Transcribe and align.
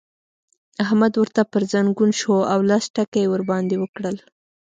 احمد 0.83 1.13
ورته 1.17 1.41
پر 1.51 1.63
ځنګون 1.73 2.11
شو 2.19 2.35
او 2.53 2.59
لس 2.69 2.83
ټکه 2.95 3.17
يې 3.23 3.27
ور 3.29 3.41
باندې 3.51 3.75
وکړل. 3.79 4.17